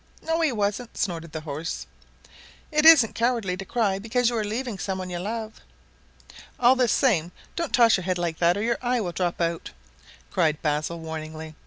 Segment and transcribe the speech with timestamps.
[0.23, 1.85] "No, he wasn't," snorted the horse.
[2.71, 5.61] "It isn't cowardly to cry because you are leaving some one you love."
[6.59, 9.67] "All the same, don't toss your head like that, or your eye will drop out
[9.69, 9.75] again,"
[10.31, 11.53] cried Basil warningly.